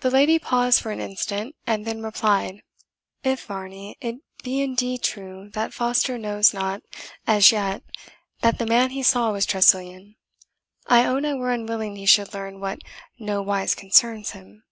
The 0.00 0.10
lady 0.10 0.40
paused 0.40 0.80
for 0.80 0.90
an 0.90 0.98
instant, 1.00 1.54
and 1.68 1.86
then 1.86 2.02
replied, 2.02 2.62
"If, 3.22 3.44
Varney, 3.44 3.96
it 4.00 4.16
be 4.42 4.60
indeed 4.60 5.02
true 5.04 5.50
that 5.50 5.72
Foster 5.72 6.18
knows 6.18 6.52
not 6.52 6.82
as 7.28 7.52
yet 7.52 7.84
that 8.40 8.58
the 8.58 8.66
man 8.66 8.90
he 8.90 9.04
saw 9.04 9.30
was 9.30 9.46
Tressilian, 9.46 10.16
I 10.88 11.04
own 11.06 11.24
I 11.24 11.34
were 11.34 11.52
unwilling 11.52 11.94
he 11.94 12.06
should 12.06 12.34
learn 12.34 12.58
what 12.58 12.80
nowise 13.20 13.76
concerns 13.76 14.32
him. 14.32 14.64